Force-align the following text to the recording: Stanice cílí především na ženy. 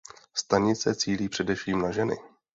Stanice 0.33 0.95
cílí 0.95 1.29
především 1.29 1.81
na 1.81 1.91
ženy. 1.91 2.15